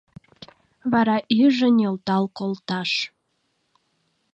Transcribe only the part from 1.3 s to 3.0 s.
иже нӧлтал колташ.